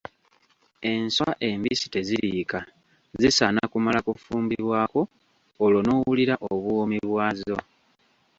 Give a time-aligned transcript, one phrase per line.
[0.91, 2.59] Enswa embisi teziriika,
[3.19, 5.01] zisaana kumala kufumbibwako
[5.63, 7.57] olwo n'owulira obuwoomi bwazo.